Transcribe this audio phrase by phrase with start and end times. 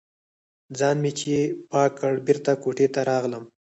[0.77, 1.31] ځان مې چې
[1.71, 3.43] پاک کړ، بېرته کوټې ته راغلم.